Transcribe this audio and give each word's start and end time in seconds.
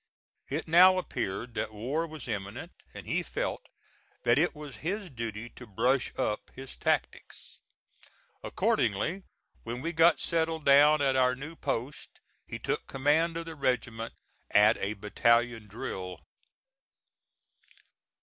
It 0.49 0.67
now 0.67 0.97
appeared 0.97 1.53
that 1.53 1.71
war 1.71 2.07
was 2.07 2.27
imminent, 2.27 2.71
and 2.91 3.05
he 3.05 3.21
felt 3.21 3.61
that 4.23 4.39
it 4.39 4.55
was 4.55 4.77
his 4.77 5.11
duty 5.11 5.47
to 5.51 5.67
brush 5.67 6.11
up 6.17 6.49
his 6.55 6.75
tactics. 6.75 7.59
Accordingly, 8.41 9.21
when 9.61 9.79
we 9.79 9.91
got 9.91 10.19
settled 10.19 10.65
down 10.65 11.03
at 11.03 11.15
our 11.15 11.35
new 11.35 11.55
post, 11.55 12.19
he 12.47 12.57
took 12.57 12.87
command 12.87 13.37
of 13.37 13.45
the 13.45 13.53
regiment 13.53 14.15
at 14.49 14.75
a 14.77 14.95
battalion 14.95 15.67
drill. 15.67 16.19